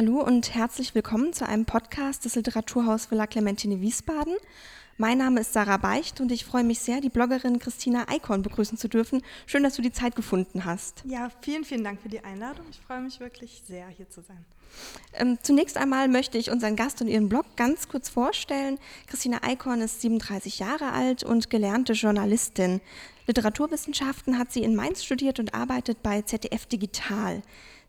[0.00, 4.34] Hallo und herzlich willkommen zu einem Podcast des Literaturhaus Villa Clementine Wiesbaden.
[4.96, 8.78] Mein Name ist Sarah Beicht und ich freue mich sehr, die Bloggerin Christina Eichhorn begrüßen
[8.78, 9.20] zu dürfen.
[9.44, 11.02] Schön, dass du die Zeit gefunden hast.
[11.04, 12.64] Ja, vielen, vielen Dank für die Einladung.
[12.70, 14.42] Ich freue mich wirklich sehr, hier zu sein.
[15.12, 18.78] Ähm, zunächst einmal möchte ich unseren Gast und ihren Blog ganz kurz vorstellen.
[19.06, 22.80] Christina Eichhorn ist 37 Jahre alt und gelernte Journalistin.
[23.26, 27.42] Literaturwissenschaften hat sie in Mainz studiert und arbeitet bei ZDF Digital.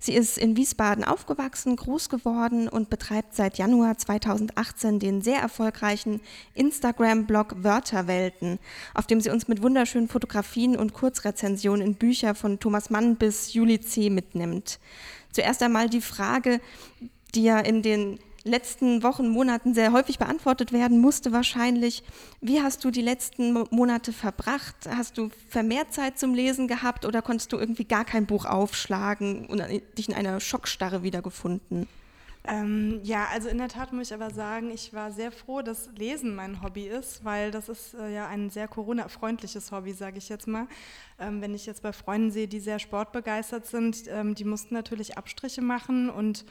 [0.04, 6.22] Sie ist in Wiesbaden aufgewachsen, groß geworden und betreibt seit Januar 2018 den sehr erfolgreichen
[6.56, 8.58] Instagram-Blog Wörterwelten,
[8.96, 13.54] auf dem sie uns mit wunderschönen Fotografien und Kurzrezensionen in Bücher von Thomas Mann bis
[13.54, 14.10] Juli C.
[14.10, 14.80] mitnimmt.
[15.32, 16.62] Zuerst einmal die Frage,
[17.36, 22.04] die ja in den letzten Wochen, Monaten sehr häufig beantwortet werden musste wahrscheinlich.
[22.42, 24.76] Wie hast du die letzten Monate verbracht?
[24.90, 29.46] Hast du vermehrt Zeit zum Lesen gehabt oder konntest du irgendwie gar kein Buch aufschlagen
[29.46, 29.64] und
[29.98, 31.88] dich in einer Schockstarre wiedergefunden?
[32.44, 35.90] Ähm, ja, also in der Tat muss ich aber sagen, ich war sehr froh, dass
[35.96, 40.28] Lesen mein Hobby ist, weil das ist äh, ja ein sehr Corona-freundliches Hobby, sage ich
[40.28, 40.66] jetzt mal.
[41.20, 45.20] Ähm, wenn ich jetzt bei Freunden sehe, die sehr sportbegeistert sind, ähm, die mussten natürlich
[45.20, 46.44] Abstriche machen und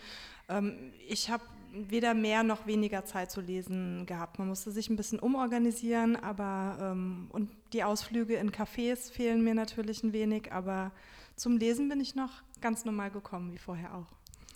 [0.49, 4.39] ähm, ich habe weder mehr noch weniger Zeit zu lesen gehabt.
[4.39, 9.55] Man musste sich ein bisschen umorganisieren, aber ähm, und die Ausflüge in Cafés fehlen mir
[9.55, 10.93] natürlich ein wenig, aber
[11.37, 14.07] zum Lesen bin ich noch ganz normal gekommen, wie vorher auch.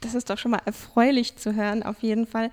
[0.04, 2.50] Das ist doch schon mal erfreulich zu hören, auf jeden Fall.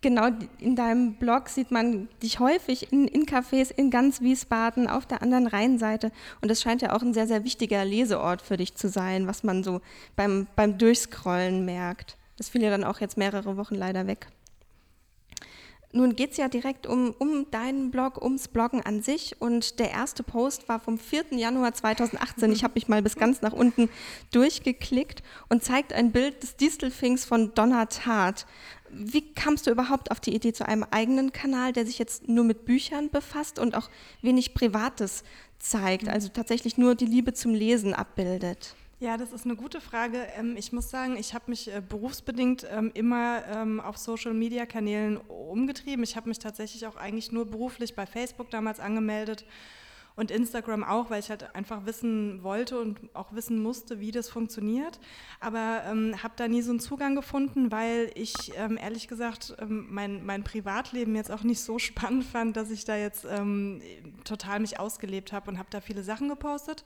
[0.00, 0.28] Genau
[0.58, 5.20] in deinem Blog sieht man dich häufig in, in Cafés in ganz Wiesbaden auf der
[5.20, 6.10] anderen Rheinseite.
[6.40, 9.44] Und das scheint ja auch ein sehr, sehr wichtiger Leseort für dich zu sein, was
[9.44, 9.82] man so
[10.16, 12.16] beim, beim Durchscrollen merkt.
[12.36, 14.28] Das fiel ja dann auch jetzt mehrere Wochen leider weg.
[15.96, 19.40] Nun geht es ja direkt um, um deinen Blog, ums Bloggen an sich.
[19.40, 21.26] Und der erste Post war vom 4.
[21.36, 22.50] Januar 2018.
[22.50, 23.88] Ich habe mich mal bis ganz nach unten
[24.32, 28.44] durchgeklickt und zeigt ein Bild des Distelfings von Donna Tart.
[28.90, 32.42] Wie kamst du überhaupt auf die Idee zu einem eigenen Kanal, der sich jetzt nur
[32.42, 33.88] mit Büchern befasst und auch
[34.20, 35.22] wenig Privates
[35.60, 38.74] zeigt, also tatsächlich nur die Liebe zum Lesen abbildet?
[39.04, 40.26] Ja, das ist eine gute Frage.
[40.38, 46.02] Ähm, ich muss sagen, ich habe mich äh, berufsbedingt ähm, immer ähm, auf Social-Media-Kanälen umgetrieben.
[46.02, 49.44] Ich habe mich tatsächlich auch eigentlich nur beruflich bei Facebook damals angemeldet
[50.16, 54.30] und Instagram auch, weil ich halt einfach wissen wollte und auch wissen musste, wie das
[54.30, 54.98] funktioniert.
[55.38, 55.82] Aber
[56.22, 61.32] habe da nie so einen Zugang gefunden, weil ich ehrlich gesagt mein, mein Privatleben jetzt
[61.32, 63.26] auch nicht so spannend fand, dass ich da jetzt
[64.22, 66.84] total mich ausgelebt habe und habe da viele Sachen gepostet.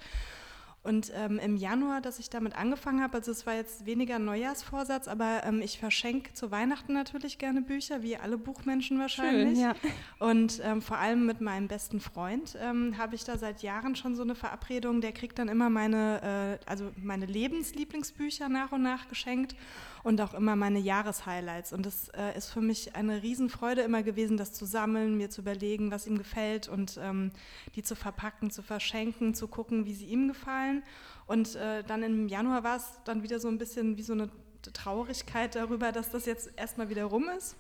[0.89, 4.25] Und ähm, im Januar, dass ich damit angefangen habe, also es war jetzt weniger ein
[4.25, 9.59] Neujahrsvorsatz, aber ähm, ich verschenke zu Weihnachten natürlich gerne Bücher, wie alle Buchmenschen wahrscheinlich.
[9.59, 9.75] Schön, ja.
[10.19, 14.17] Und ähm, vor allem mit meinem besten Freund ähm, habe ich da seit Jahren schon
[14.17, 15.03] so eine Verabredung.
[15.03, 19.57] Der kriegt dann immer meine, äh, also meine Lebenslieblingsbücher nach und nach geschenkt
[20.03, 21.75] und auch immer meine Jahreshighlights.
[21.75, 25.43] Und das äh, ist für mich eine Riesenfreude immer gewesen, das zu sammeln, mir zu
[25.43, 27.31] überlegen, was ihm gefällt und ähm,
[27.75, 30.78] die zu verpacken, zu verschenken, zu gucken, wie sie ihm gefallen.
[31.27, 34.31] Und äh, dann im Januar war es dann wieder so ein bisschen wie so eine
[34.73, 37.57] Traurigkeit darüber, dass das jetzt erstmal wieder rum ist.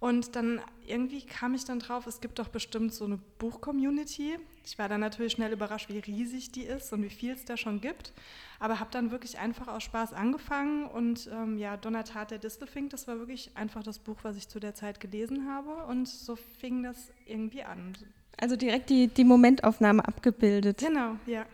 [0.00, 4.38] Und dann irgendwie kam ich dann drauf, es gibt doch bestimmt so eine Buch-Community.
[4.64, 7.56] Ich war dann natürlich schnell überrascht, wie riesig die ist und wie viel es da
[7.56, 8.12] schon gibt.
[8.60, 10.86] Aber habe dann wirklich einfach aus Spaß angefangen.
[10.86, 14.60] Und ähm, ja, Donatat der Distelfink, das war wirklich einfach das Buch, was ich zu
[14.60, 15.84] der Zeit gelesen habe.
[15.86, 17.96] Und so fing das irgendwie an.
[18.40, 20.78] Also direkt die, die Momentaufnahme abgebildet.
[20.78, 21.44] Genau, ja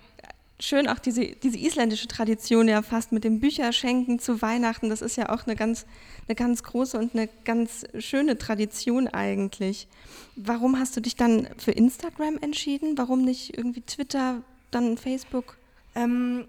[0.67, 4.89] schön auch diese, diese isländische Tradition ja fast mit dem Bücherschenken zu Weihnachten.
[4.89, 5.87] Das ist ja auch eine ganz,
[6.27, 9.87] eine ganz große und eine ganz schöne Tradition eigentlich.
[10.37, 12.97] Warum hast du dich dann für Instagram entschieden?
[12.97, 15.57] Warum nicht irgendwie Twitter, dann Facebook?
[15.95, 16.47] Ähm,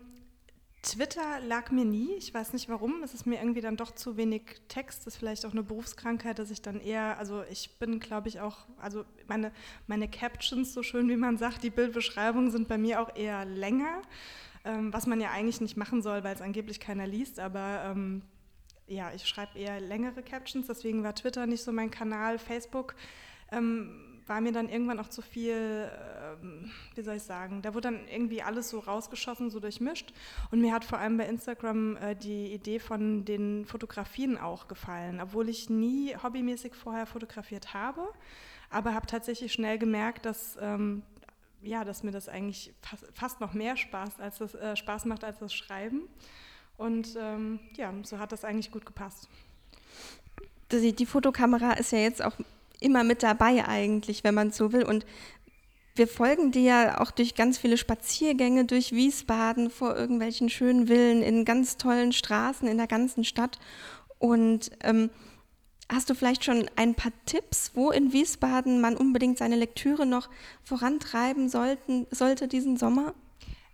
[0.85, 2.13] Twitter lag mir nie.
[2.13, 3.01] Ich weiß nicht warum.
[3.03, 4.99] Es ist mir irgendwie dann doch zu wenig Text.
[4.99, 8.39] Das ist vielleicht auch eine Berufskrankheit, dass ich dann eher, also ich bin, glaube ich,
[8.39, 9.51] auch, also meine,
[9.87, 14.03] meine Captions, so schön wie man sagt, die Bildbeschreibungen sind bei mir auch eher länger,
[14.63, 17.39] ähm, was man ja eigentlich nicht machen soll, weil es angeblich keiner liest.
[17.39, 18.21] Aber ähm,
[18.85, 22.37] ja, ich schreibe eher längere Captions, deswegen war Twitter nicht so mein Kanal.
[22.37, 22.95] Facebook.
[23.51, 25.89] Ähm, war mir dann irgendwann auch zu viel,
[26.41, 30.13] ähm, wie soll ich sagen, da wurde dann irgendwie alles so rausgeschossen, so durchmischt.
[30.51, 35.21] Und mir hat vor allem bei Instagram äh, die Idee von den Fotografien auch gefallen,
[35.21, 38.07] obwohl ich nie hobbymäßig vorher fotografiert habe,
[38.69, 41.03] aber habe tatsächlich schnell gemerkt, dass ähm,
[41.61, 45.23] ja, dass mir das eigentlich fast, fast noch mehr Spaß, als das, äh, Spaß macht
[45.23, 46.07] als das Schreiben.
[46.77, 49.29] Und ähm, ja, so hat das eigentlich gut gepasst.
[50.71, 52.33] Die, die Fotokamera ist ja jetzt auch
[52.85, 54.83] immer mit dabei eigentlich, wenn man so will.
[54.83, 55.05] Und
[55.95, 61.21] wir folgen dir ja auch durch ganz viele Spaziergänge durch Wiesbaden vor irgendwelchen schönen Villen
[61.21, 63.59] in ganz tollen Straßen in der ganzen Stadt.
[64.19, 65.09] Und ähm,
[65.89, 70.29] hast du vielleicht schon ein paar Tipps, wo in Wiesbaden man unbedingt seine Lektüre noch
[70.63, 73.13] vorantreiben sollten, sollte diesen Sommer?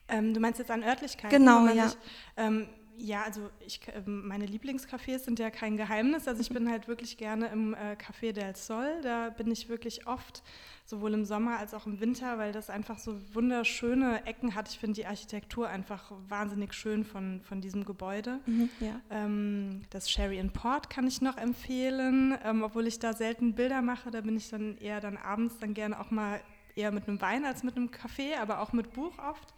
[0.08, 1.38] Ähm, du meinst jetzt an Örtlichkeiten?
[1.38, 1.90] Genau, ja.
[1.90, 1.98] Sich,
[2.38, 2.68] ähm,
[3.02, 6.28] ja, also ich, ähm, meine Lieblingscafés sind ja kein Geheimnis.
[6.28, 9.02] Also ich bin halt wirklich gerne im äh, Café del Sol.
[9.02, 10.44] Da bin ich wirklich oft,
[10.86, 14.70] sowohl im Sommer als auch im Winter, weil das einfach so wunderschöne Ecken hat.
[14.70, 18.40] Ich finde die Architektur einfach wahnsinnig schön von, von diesem Gebäude.
[18.46, 19.02] Mhm, ja.
[19.10, 23.82] ähm, das Sherry and Port kann ich noch empfehlen, ähm, obwohl ich da selten Bilder
[23.82, 24.12] mache.
[24.12, 26.40] Da bin ich dann eher dann abends dann gerne auch mal
[26.76, 29.54] eher mit einem Wein als mit einem Kaffee, aber auch mit Buch oft.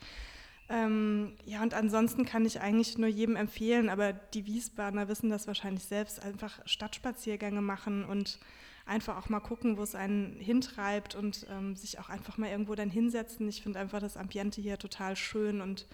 [0.73, 5.45] Ähm, ja, und ansonsten kann ich eigentlich nur jedem empfehlen, aber die Wiesbadener wissen das
[5.45, 8.39] wahrscheinlich selbst, einfach Stadtspaziergänge machen und
[8.87, 12.73] einfach auch mal gucken, wo es einen hintreibt und ähm, sich auch einfach mal irgendwo
[12.73, 13.47] dann hinsetzen.
[13.47, 15.85] Ich finde einfach das Ambiente hier total schön und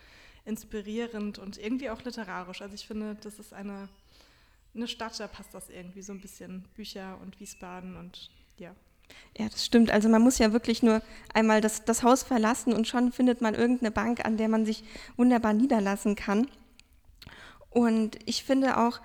[0.45, 2.61] inspirierend und irgendwie auch literarisch.
[2.61, 3.89] Also ich finde, das ist eine,
[4.73, 8.73] eine Stadt, da passt das irgendwie so ein bisschen Bücher und Wiesbaden und ja.
[9.37, 9.91] Ja, das stimmt.
[9.91, 11.01] Also man muss ja wirklich nur
[11.33, 14.83] einmal das, das Haus verlassen und schon findet man irgendeine Bank, an der man sich
[15.15, 16.47] wunderbar niederlassen kann.
[17.69, 18.99] Und ich finde auch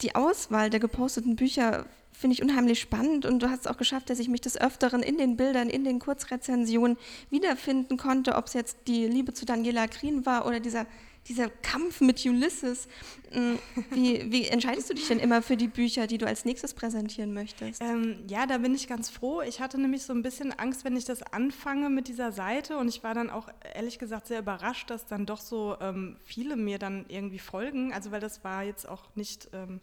[0.00, 4.10] die Auswahl der geposteten Bücher finde ich unheimlich spannend und du hast es auch geschafft,
[4.10, 6.96] dass ich mich des Öfteren in den Bildern, in den Kurzrezensionen
[7.30, 10.86] wiederfinden konnte, ob es jetzt die Liebe zu Daniela Green war oder dieser
[11.28, 12.88] dieser Kampf mit Ulysses.
[13.32, 13.54] Mm,
[13.90, 17.34] wie, wie, entscheidest du dich denn immer für die Bücher, die du als nächstes präsentieren
[17.34, 17.82] möchtest?
[17.82, 19.42] Ähm, ja, da bin ich ganz froh.
[19.42, 22.88] Ich hatte nämlich so ein bisschen Angst, wenn ich das anfange mit dieser Seite und
[22.88, 26.78] ich war dann auch ehrlich gesagt sehr überrascht, dass dann doch so ähm, viele mir
[26.78, 27.92] dann irgendwie folgen.
[27.92, 29.48] Also weil das war jetzt auch nicht...
[29.52, 29.80] Ähm,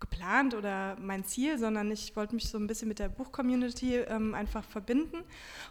[0.00, 4.34] geplant oder mein Ziel, sondern ich wollte mich so ein bisschen mit der Buchcommunity ähm,
[4.34, 5.18] einfach verbinden.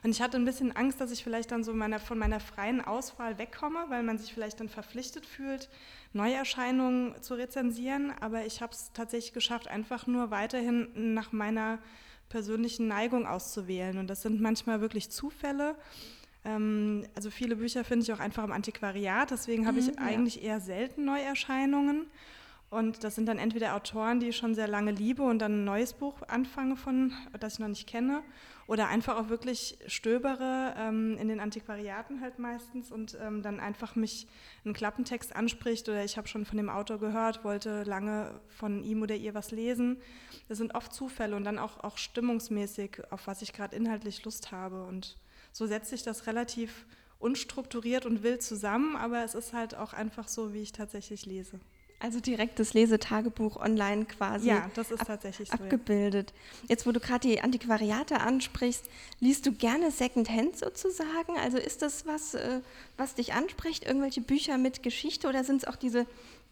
[0.03, 2.83] Und ich hatte ein bisschen Angst, dass ich vielleicht dann so meiner, von meiner freien
[2.83, 5.69] Auswahl wegkomme, weil man sich vielleicht dann verpflichtet fühlt,
[6.13, 8.13] Neuerscheinungen zu rezensieren.
[8.19, 11.79] Aber ich habe es tatsächlich geschafft, einfach nur weiterhin nach meiner
[12.29, 13.97] persönlichen Neigung auszuwählen.
[13.97, 15.75] Und das sind manchmal wirklich Zufälle.
[16.43, 20.43] Ähm, also viele Bücher finde ich auch einfach im Antiquariat, deswegen habe ich mhm, eigentlich
[20.43, 22.07] eher selten Neuerscheinungen.
[22.69, 25.63] Und das sind dann entweder Autoren, die ich schon sehr lange liebe und dann ein
[25.63, 28.23] neues Buch anfange von, das ich noch nicht kenne,
[28.67, 33.95] oder einfach auch wirklich stöbere ähm, in den Antiquariaten halt meistens und ähm, dann einfach
[33.95, 34.27] mich
[34.65, 39.01] ein Klappentext anspricht oder ich habe schon von dem Autor gehört, wollte lange von ihm
[39.01, 40.01] oder ihr was lesen.
[40.49, 44.51] Das sind oft Zufälle und dann auch, auch stimmungsmäßig, auf was ich gerade inhaltlich Lust
[44.51, 44.83] habe.
[44.83, 45.17] Und
[45.53, 46.85] so setzt sich das relativ
[47.19, 51.61] unstrukturiert und wild zusammen, aber es ist halt auch einfach so, wie ich tatsächlich lese.
[51.99, 54.49] Also direkt das Lesetagebuch online quasi.
[54.49, 55.55] Ja, das ist ab, tatsächlich so.
[55.55, 56.31] Abgebildet.
[56.67, 58.85] Jetzt, wo du gerade die Antiquariate ansprichst,
[59.19, 61.37] liest du gerne Secondhand sozusagen?
[61.41, 62.61] Also ist das was, äh,
[62.97, 63.85] was dich anspricht?
[63.85, 66.05] Irgendwelche Bücher mit Geschichte oder sind es auch diese,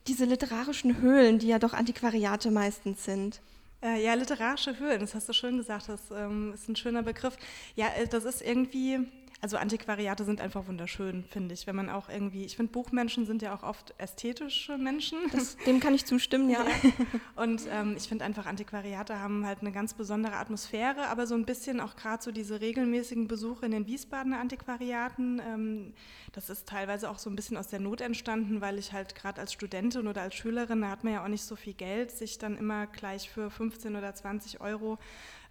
[0.08, 3.40] diese literarischen Höhlen, die ja doch Antiquariate meistens sind?
[3.84, 7.38] Äh, ja, literarische Höhlen, das hast du schön gesagt, das ähm, ist ein schöner Begriff.
[7.76, 9.08] Ja, äh, das ist irgendwie
[9.42, 11.68] also Antiquariate sind einfach wunderschön, finde ich.
[11.68, 15.18] Wenn man auch irgendwie, ich finde, Buchmenschen sind ja auch oft ästhetische Menschen.
[15.32, 16.64] Das, dem kann ich zustimmen, ja.
[16.64, 16.92] ja.
[17.44, 21.46] Und ähm, ich finde einfach, Antiquariate haben halt eine ganz besondere Atmosphäre, aber so ein
[21.46, 25.42] bisschen auch gerade so diese regelmäßigen Besuche in den Wiesbadener Antiquariaten.
[25.46, 25.94] Ähm,
[26.32, 29.42] das ist teilweise auch so ein bisschen aus der Not entstanden, weil ich halt gerade
[29.42, 32.38] als Studentin oder als Schülerin, da hat man ja auch nicht so viel Geld, sich
[32.38, 34.98] dann immer gleich für 15 oder 20 Euro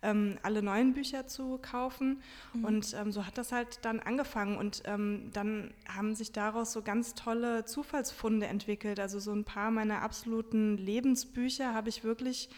[0.04, 2.22] ähm, alle neuen Bücher zu kaufen.
[2.52, 2.64] Mhm.
[2.64, 4.56] Und ähm, so hat das halt dann angefangen.
[4.56, 9.00] Und ähm, dann haben sich daraus so ganz tolle Zufallsfunde entwickelt.
[9.00, 12.50] Also so ein paar meiner absoluten Lebensbücher habe ich wirklich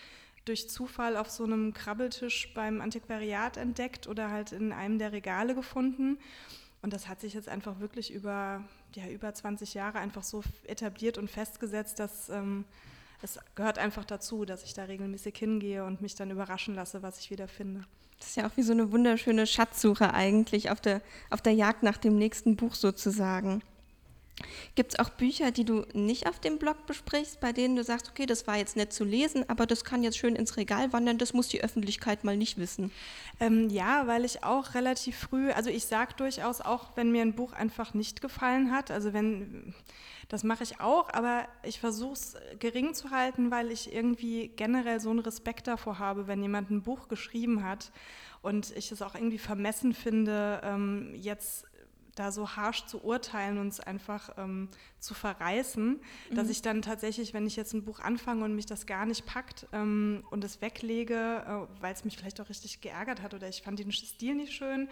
[0.44, 5.54] durch Zufall auf so einem Krabbeltisch beim Antiquariat entdeckt oder halt in einem der Regale
[5.54, 6.18] gefunden.
[6.82, 8.62] Und das hat sich jetzt einfach wirklich über,
[8.94, 12.64] ja, über 20 Jahre einfach so etabliert und festgesetzt, dass ähm,
[13.22, 17.18] es gehört einfach dazu, dass ich da regelmäßig hingehe und mich dann überraschen lasse, was
[17.18, 17.84] ich wieder finde.
[18.18, 21.82] Das ist ja auch wie so eine wunderschöne Schatzsuche eigentlich auf der, auf der Jagd
[21.82, 23.62] nach dem nächsten Buch sozusagen.
[24.74, 28.10] Gibt es auch Bücher, die du nicht auf dem Blog besprichst, bei denen du sagst,
[28.10, 31.16] okay, das war jetzt nett zu lesen, aber das kann jetzt schön ins Regal wandern,
[31.16, 32.92] das muss die Öffentlichkeit mal nicht wissen?
[33.40, 37.34] Ähm, ja, weil ich auch relativ früh, also ich sage durchaus auch, wenn mir ein
[37.34, 39.74] Buch einfach nicht gefallen hat, also wenn,
[40.28, 45.00] das mache ich auch, aber ich versuche es gering zu halten, weil ich irgendwie generell
[45.00, 47.90] so einen Respekt davor habe, wenn jemand ein Buch geschrieben hat
[48.42, 51.64] und ich es auch irgendwie vermessen finde, ähm, jetzt
[52.16, 54.68] da so harsch zu urteilen und es einfach ähm,
[54.98, 56.34] zu verreißen, mhm.
[56.34, 59.26] dass ich dann tatsächlich, wenn ich jetzt ein Buch anfange und mich das gar nicht
[59.26, 61.14] packt ähm, und es weglege,
[61.46, 64.52] äh, weil es mich vielleicht auch richtig geärgert hat oder ich fand den Stil nicht
[64.52, 64.88] schön,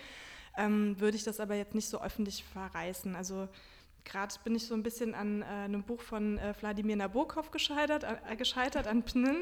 [0.57, 3.16] ähm, würde ich das aber jetzt nicht so öffentlich verreißen.
[3.16, 3.49] Also
[4.04, 8.04] gerade bin ich so ein bisschen an äh, einem Buch von äh, Wladimir Nabokov gescheitert,
[8.04, 9.37] äh, gescheitert an Pnin.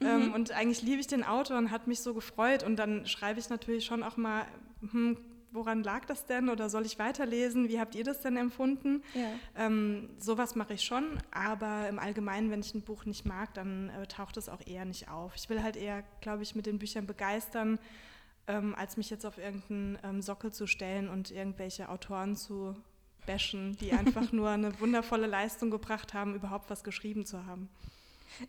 [0.00, 0.06] Mhm.
[0.06, 2.62] Ähm, und eigentlich liebe ich den Autor und hat mich so gefreut.
[2.62, 4.46] Und dann schreibe ich natürlich schon auch mal,
[4.80, 5.18] hm,
[5.52, 7.68] woran lag das denn oder soll ich weiterlesen?
[7.68, 9.02] Wie habt ihr das denn empfunden?
[9.14, 9.66] Ja.
[9.66, 13.90] Ähm, sowas mache ich schon, aber im Allgemeinen, wenn ich ein Buch nicht mag, dann
[13.90, 15.34] äh, taucht es auch eher nicht auf.
[15.36, 17.78] Ich will halt eher, glaube ich, mit den Büchern begeistern,
[18.46, 22.76] ähm, als mich jetzt auf irgendeinen ähm, Sockel zu stellen und irgendwelche Autoren zu
[23.26, 27.68] bashen, die einfach nur eine wundervolle Leistung gebracht haben, überhaupt was geschrieben zu haben.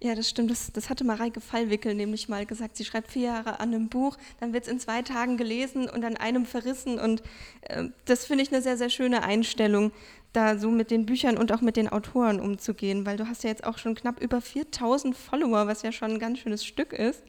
[0.01, 0.51] Ja, das stimmt.
[0.51, 2.77] Das, das hatte Mareike Fallwickel nämlich mal gesagt.
[2.77, 6.03] Sie schreibt vier Jahre an einem Buch, dann wird es in zwei Tagen gelesen und
[6.05, 6.99] an einem verrissen.
[6.99, 7.23] Und
[7.61, 9.91] äh, das finde ich eine sehr, sehr schöne Einstellung,
[10.33, 13.49] da so mit den Büchern und auch mit den Autoren umzugehen, weil du hast ja
[13.49, 17.23] jetzt auch schon knapp über 4000 Follower, was ja schon ein ganz schönes Stück ist.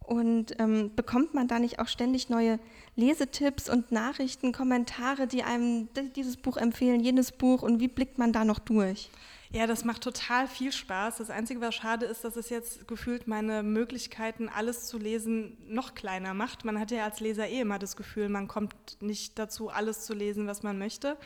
[0.00, 2.58] Und ähm, bekommt man da nicht auch ständig neue
[2.96, 8.32] Lesetipps und Nachrichten, Kommentare, die einem dieses Buch empfehlen, jenes Buch und wie blickt man
[8.32, 9.10] da noch durch?
[9.54, 11.18] Ja, das macht total viel Spaß.
[11.18, 15.94] Das Einzige, was schade ist, dass es jetzt gefühlt meine Möglichkeiten, alles zu lesen, noch
[15.94, 16.64] kleiner macht.
[16.64, 20.14] Man hat ja als Leser eh immer das Gefühl, man kommt nicht dazu, alles zu
[20.14, 21.18] lesen, was man möchte.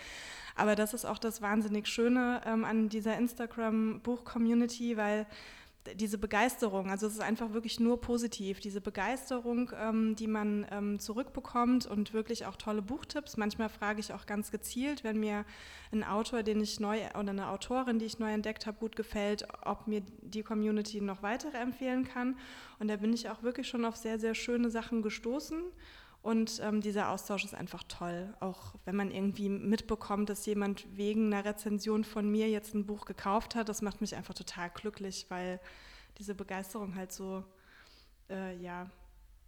[0.57, 5.27] Aber das ist auch das wahnsinnig Schöne ähm, an dieser Instagram-Buch-Community, weil
[5.95, 10.99] diese Begeisterung, also es ist einfach wirklich nur positiv, diese Begeisterung, ähm, die man ähm,
[10.99, 13.37] zurückbekommt und wirklich auch tolle Buchtipps.
[13.37, 15.45] Manchmal frage ich auch ganz gezielt, wenn mir
[15.93, 19.47] ein Autor, den ich neu oder eine Autorin, die ich neu entdeckt habe, gut gefällt,
[19.65, 22.37] ob mir die Community noch weitere empfehlen kann.
[22.79, 25.63] Und da bin ich auch wirklich schon auf sehr, sehr schöne Sachen gestoßen.
[26.27, 28.35] Und ähm, dieser Austausch ist einfach toll.
[28.41, 33.05] Auch wenn man irgendwie mitbekommt, dass jemand wegen einer Rezension von mir jetzt ein Buch
[33.05, 35.61] gekauft hat, das macht mich einfach total glücklich, weil
[36.19, 37.45] diese Begeisterung halt so
[38.29, 38.91] äh, ja,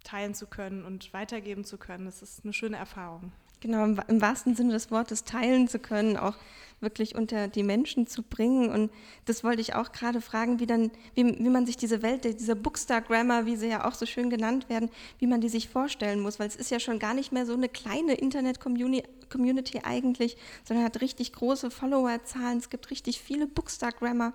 [0.05, 3.33] teilen zu können und weitergeben zu können, das ist eine schöne Erfahrung.
[3.61, 6.35] Genau, im, wahrsten Sinne des Wortes teilen zu können, auch
[6.81, 8.69] wirklich unter die Menschen zu bringen.
[8.69, 8.91] Und
[9.25, 12.55] das wollte ich auch gerade fragen, wie, dann, wie, wie man sich diese Welt, dieser
[12.55, 16.39] Bookstagrammar, wie sie ja auch so schön genannt werden, wie man die sich vorstellen muss,
[16.39, 21.01] weil es ist ja schon gar nicht mehr so eine kleine Internet-Community eigentlich, sondern hat
[21.01, 24.33] richtig große Followerzahlen, es gibt richtig viele Bookstagrammer.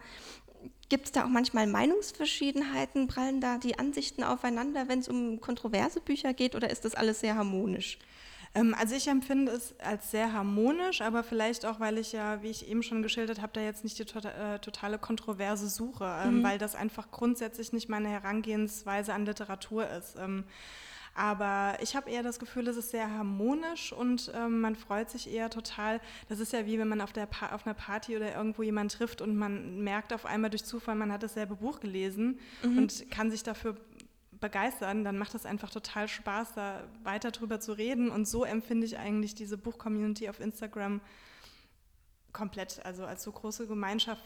[0.91, 3.09] Gibt es da auch manchmal Meinungsverschiedenheiten?
[3.09, 7.21] Prallen da die Ansichten aufeinander, wenn es um kontroverse Bücher geht, oder ist das alles
[7.21, 7.99] sehr harmonisch?
[8.55, 12.51] Ähm, also ich empfinde es als sehr harmonisch, aber vielleicht auch, weil ich ja, wie
[12.51, 16.39] ich eben schon geschildert habe, da jetzt nicht die tota-, äh, totale Kontroverse suche, ähm,
[16.39, 16.43] mhm.
[16.45, 20.17] weil das einfach grundsätzlich nicht meine Herangehensweise an Literatur ist.
[20.19, 20.45] Ähm,
[21.17, 25.33] aber ich habe eher das Gefühl, es ist sehr harmonisch und ähm, man freut sich
[25.33, 26.01] eher total.
[26.29, 29.21] Das ist ja wie wenn man auf, der auf einer Party oder irgendwo jemanden trifft
[29.21, 32.79] und man merkt auf einmal durch Zufall, man hat dasselbe Buch gelesen mhm.
[32.79, 33.77] und kann sich dafür
[34.45, 38.11] begeistern, dann macht es einfach total Spaß, da weiter drüber zu reden.
[38.11, 41.01] Und so empfinde ich eigentlich diese Buch-Community auf Instagram
[42.35, 44.23] komplett, also als so große Gemeinschaft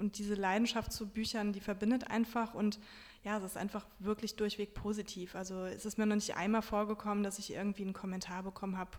[0.00, 2.80] und diese Leidenschaft zu Büchern, die verbindet einfach und
[3.22, 5.36] ja, es ist einfach wirklich durchweg positiv.
[5.36, 8.90] Also es ist mir noch nicht einmal vorgekommen, dass ich irgendwie einen Kommentar bekommen habe,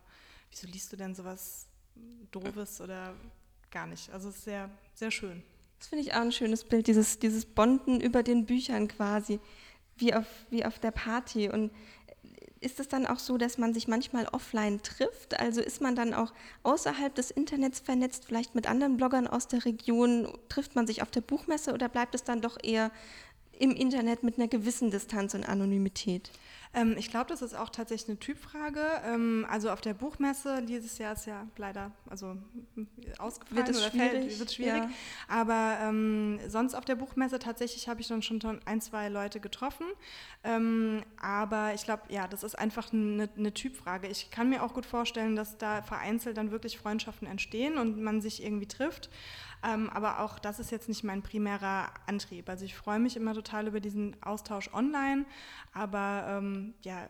[0.50, 1.68] wieso liest du denn sowas
[2.32, 3.16] Doofes oder
[3.72, 4.12] gar nicht.
[4.12, 5.44] Also es ist sehr, sehr schön.
[5.80, 9.42] Das finde ich auch ein schönes Bild, dieses, dieses Bonden über den Büchern quasi
[9.98, 11.50] wie auf, wie auf der Party.
[11.50, 11.72] Und
[12.60, 15.40] ist es dann auch so, dass man sich manchmal offline trifft?
[15.40, 16.34] Also ist man dann auch
[16.64, 20.28] außerhalb des Internets vernetzt, vielleicht mit anderen Bloggern aus der Region?
[20.50, 22.92] Trifft man sich auf der Buchmesse oder bleibt es dann doch eher
[23.60, 26.32] im Internet mit einer gewissen Distanz und Anonymität?
[26.74, 28.82] Ähm, ich glaube, das ist auch tatsächlich eine Typfrage.
[29.06, 32.36] Ähm, also auf der Buchmesse dieses Jahr ist ja leider also
[33.20, 34.84] ausgefallen wird oder fällt, wird schwierig.
[34.84, 34.90] Ja.
[35.28, 39.86] Aber ähm, sonst auf der Buchmesse tatsächlich habe ich dann schon ein, zwei Leute getroffen.
[40.44, 44.08] Ähm, aber ich glaube, ja, das ist einfach eine, eine Typfrage.
[44.08, 48.22] Ich kann mir auch gut vorstellen, dass da vereinzelt dann wirklich Freundschaften entstehen und man
[48.22, 49.10] sich irgendwie trifft.
[49.66, 52.50] Ähm, aber auch das ist jetzt nicht mein primärer Antrieb.
[52.50, 55.26] Also ich freue mich immer total über diesen Austausch online,
[55.74, 57.10] aber ähm, ja,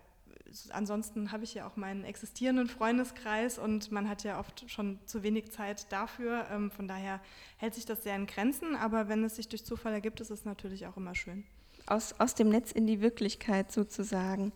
[0.70, 5.24] ansonsten habe ich ja auch meinen existierenden Freundeskreis und man hat ja oft schon zu
[5.24, 6.48] wenig Zeit dafür.
[6.52, 7.20] Ähm, von daher
[7.58, 10.46] hält sich das sehr in Grenzen, aber wenn es sich durch Zufall ergibt, ist es
[10.46, 11.44] natürlich auch immer schön.
[11.86, 14.54] Aus, aus dem Netz in die Wirklichkeit sozusagen.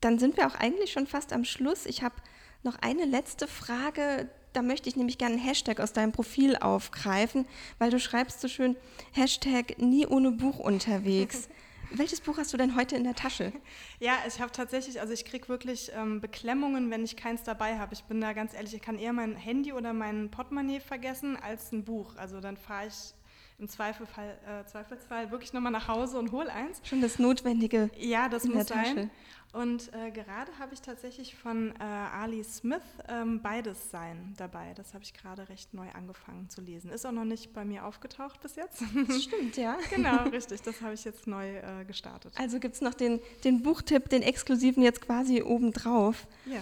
[0.00, 1.86] Dann sind wir auch eigentlich schon fast am Schluss.
[1.86, 2.14] Ich habe
[2.62, 7.46] noch eine letzte Frage, da möchte ich nämlich gerne einen Hashtag aus deinem Profil aufgreifen,
[7.78, 8.76] weil du schreibst so schön
[9.12, 11.48] Hashtag nie ohne Buch unterwegs.
[11.90, 13.52] Welches Buch hast du denn heute in der Tasche?
[13.98, 17.94] Ja, ich habe tatsächlich, also ich kriege wirklich ähm, Beklemmungen, wenn ich keins dabei habe.
[17.94, 21.72] Ich bin da ganz ehrlich, ich kann eher mein Handy oder mein Portemonnaie vergessen als
[21.72, 22.16] ein Buch.
[22.16, 23.14] Also dann fahre ich
[23.58, 26.80] im Zweifelfall, äh, Zweifelsfall wirklich nochmal nach Hause und hol eins.
[26.84, 27.90] Schon das Notwendige.
[27.96, 29.10] Ja, das muss sein.
[29.52, 34.74] Und äh, gerade habe ich tatsächlich von äh, Ali Smith ähm, Beides Sein dabei.
[34.74, 36.90] Das habe ich gerade recht neu angefangen zu lesen.
[36.90, 38.82] Ist auch noch nicht bei mir aufgetaucht bis jetzt.
[39.08, 39.78] Das stimmt, ja.
[39.94, 40.60] genau, richtig.
[40.62, 42.34] Das habe ich jetzt neu äh, gestartet.
[42.36, 46.26] Also gibt es noch den, den Buchtipp, den exklusiven jetzt quasi obendrauf.
[46.44, 46.60] Ja.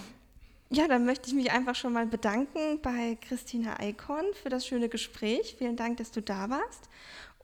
[0.69, 4.89] Ja, dann möchte ich mich einfach schon mal bedanken bei Christina Eikon für das schöne
[4.89, 5.55] Gespräch.
[5.59, 6.89] Vielen Dank, dass du da warst.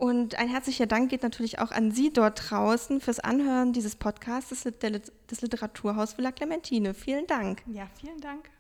[0.03, 4.49] Und ein herzlicher Dank geht natürlich auch an Sie dort draußen fürs Anhören dieses Podcasts
[4.49, 6.93] des Literaturhaus Villa Clementine.
[6.93, 7.63] Vielen Dank.
[7.67, 8.51] Ja, vielen Dank.